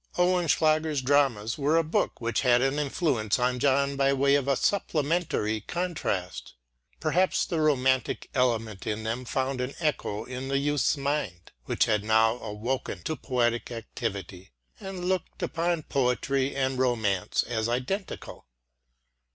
Oehlenschläger's 0.17 1.03
dramas 1.03 1.59
were 1.59 1.77
a 1.77 1.83
book 1.83 2.19
which 2.19 2.41
had 2.41 2.63
an 2.63 2.79
influence 2.79 3.37
on 3.37 3.59
John 3.59 3.95
by 3.95 4.11
way 4.13 4.33
of 4.33 4.47
a 4.47 4.55
supplementary 4.55 5.61
contrast. 5.67 6.55
Perhaps 6.99 7.45
the 7.45 7.61
romantic 7.61 8.27
element 8.33 8.87
in 8.87 9.03
them 9.03 9.25
found 9.25 9.61
an 9.61 9.75
echo 9.79 10.23
in 10.25 10.47
the 10.47 10.57
youth's 10.57 10.97
mind, 10.97 11.51
which 11.65 11.85
had 11.85 12.03
now 12.03 12.37
awoken* 12.39 13.03
to 13.03 13.15
poetic 13.15 13.69
activity, 13.69 14.49
and 14.79 15.05
looked 15.07 15.43
upon 15.43 15.83
poetry 15.83 16.55
and 16.55 16.79
romance 16.79 17.43
as 17.43 17.69
identical. 17.69 18.47